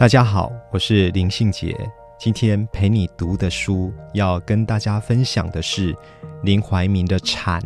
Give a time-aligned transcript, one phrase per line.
[0.00, 1.76] 大家好，我是林信杰。
[2.18, 5.94] 今天陪你读的书，要跟大家分享的是
[6.42, 7.60] 林怀民的《蝉》。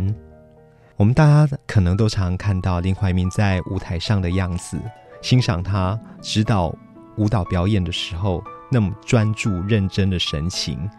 [0.97, 4.77] 我们大家可能都常看到林怀民在舞台上的样子，
[5.23, 6.77] 欣赏他指导
[7.19, 8.42] 舞蹈表演的时候。
[8.69, 10.91] 那么专注认真的神情，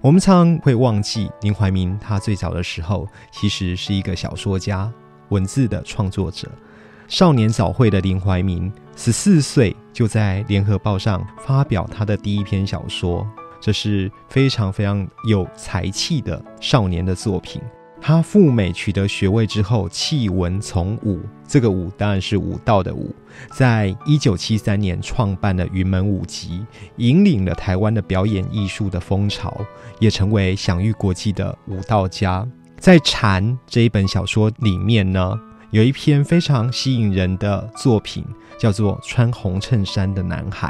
[0.00, 1.98] 我们常常会忘记林怀民。
[1.98, 4.88] 他最早的时候其实是一个小说家、
[5.30, 6.48] 文字的创作者。
[7.08, 13.24] 少年早慧的林怀民，十四岁就在《联合报》上发表他的第一篇小说，
[13.60, 17.62] 这是非常非常有才气的少年的作品。
[18.00, 23.14] 他赴美取得学位之后，弃文从武，这个武当然是武道的武。
[23.52, 29.64] 在一九七三年创办了云门舞集，引领了台湾的表演艺术的风潮，
[30.00, 32.46] 也成为享誉国际的武道家。
[32.78, 35.34] 在《禅》这一本小说里面呢，
[35.74, 38.24] 有一篇非常吸引人的作品，
[38.56, 40.68] 叫做《穿红衬衫的男孩》。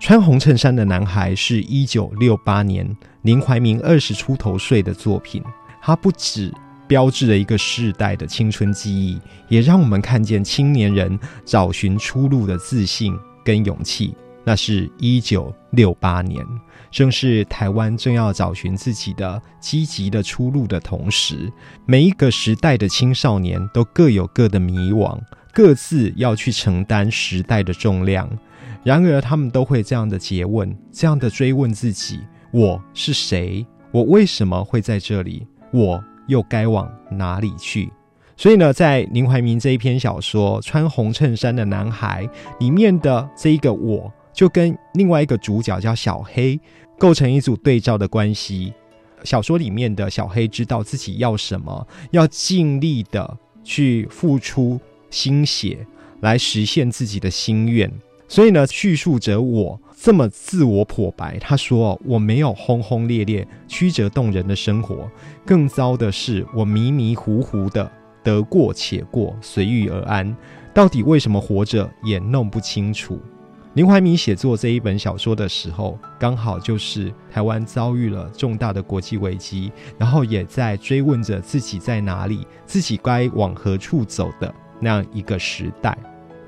[0.00, 5.44] 穿红衬衫的男孩是一九六八年林怀民二十出头岁的作品，
[5.82, 6.50] 他不止。
[6.86, 14.16] 标志着一个世代的青春记忆，也让我们看见青年人找寻出路的自信跟勇气。
[14.48, 16.42] 那是一九六八年，
[16.90, 21.52] 正是台湾正要找寻自己的积极的出路的同时，
[21.84, 25.20] 每一个时代的青少年都各有各的迷惘，
[25.52, 28.26] 各自要去承担时代的重量。
[28.82, 32.20] 然而，他们都会这样的诘问，这样的追问自己：
[32.50, 33.66] 我是谁？
[33.92, 35.46] 我为什么会在这里？
[35.74, 36.02] 我。
[36.28, 37.90] 又该往哪里去？
[38.36, 42.26] 所以呢，在林怀民这一篇小说《穿红衬衫的男孩》
[42.60, 46.60] 里面的这一个我，就跟另外一个主角叫小黑
[46.96, 48.72] 构成一组对照的关系。
[49.24, 54.78] 小说里面的小黑知道自己要什么，要尽力的去付出
[55.10, 55.84] 心血
[56.20, 57.92] 来实现自己的心愿。
[58.28, 59.80] 所以呢，叙述者我。
[60.00, 65.10] 这么自我剖白，他说：“我没有轰轰烈烈、曲折动人的生活，
[65.44, 67.90] 更糟的是我迷迷糊糊的，
[68.22, 70.36] 得过且过，随遇而安。
[70.72, 73.20] 到底为什么活着也弄不清楚。”
[73.78, 85.96] 林怀民写作这一本小说的时候，刚好就是台湾遭遇了重大的国际危机，然后也在追问着自己在哪里，自己该往何处走的那样一个时代。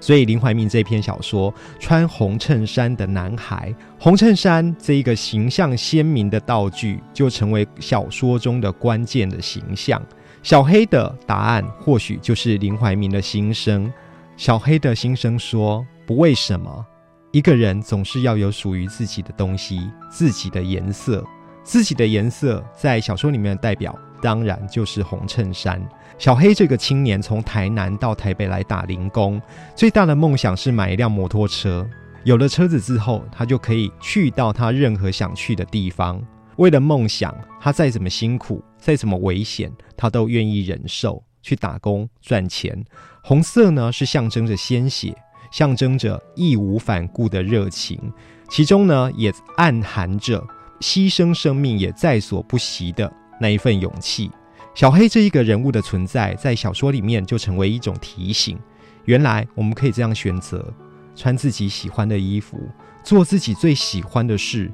[0.01, 10.03] 所以林怀民这篇小说《穿红衬衫的男孩》，红衬衫这一个形象鲜明的道具，就成为小说中的关键的形象。
[10.43, 13.89] 小黑的答案或许就是林怀民的心声。
[14.37, 16.85] 小黑的心声说：“不为什么，
[17.33, 21.25] 一个人总是要有属于自己的东西，自己的颜色，
[21.63, 25.83] 自己的颜色在小说里面的代表。”当然就是红衬衫。
[26.19, 29.41] 小黑这个青年从台南到台北来打零工，
[29.75, 31.89] 最大的梦想是买一辆摩托车。
[32.25, 36.23] 有了车子之后，他就可以去到他任何想去的地方。
[36.57, 42.85] 为了梦想，他再怎么辛苦，再怎么危险，他都愿意忍受去打工赚钱。
[43.23, 45.17] 红色呢，是象征着鲜血，
[45.51, 48.01] 象征着义无反顾的热情，
[48.49, 50.45] 其中呢，也暗含着
[50.81, 53.13] 牺牲生命也在所不惜的。
[53.41, 54.31] 那一份勇气，
[54.75, 58.59] 小黑这一个人物的存在，在小说里面就成为一种提醒。
[59.07, 60.73] 原来我们可以这样选择：
[61.17, 62.59] 穿自己喜欢的衣服，
[63.03, 64.71] 做自己最喜欢的事，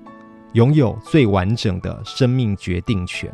[0.54, 3.32] 拥有最完整的生命决定权。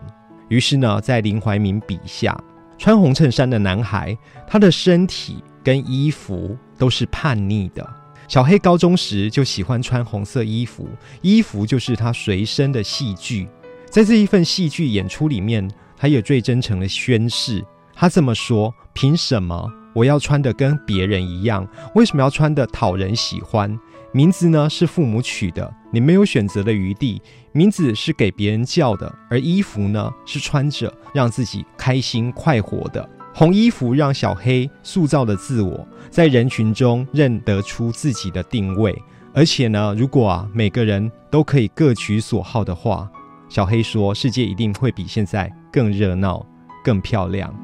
[0.48, 2.38] 于是呢，在林怀民笔下，
[2.76, 4.16] 穿红衬衫的男孩，
[4.46, 7.88] 他的身体跟衣服都是叛逆的。
[8.28, 10.88] 小黑高中时就喜欢穿红色衣服，
[11.20, 13.48] 衣服就是他随身的戏剧。
[13.90, 17.62] 在这一份戏剧演出里面，他也最真诚的宣誓。
[17.94, 21.68] 他这么说：“凭什么我要穿的跟别人一样？
[21.94, 23.78] 为什么要穿的讨人喜欢？
[24.12, 27.20] 名字呢是父母取的，你没有选择的余地。
[27.52, 33.06] 名字是给别人叫的，而衣服呢是穿着让自己开心快活的。
[33.34, 38.94] 红衣服让小黑塑造了自我，在人群中认得出自己的定位。
[39.34, 43.10] 而且呢，如果啊每个人都可以各取所好的话。”
[43.48, 46.44] 小黑说：“世界一定会比现在更热闹、
[46.84, 47.54] 更漂亮。”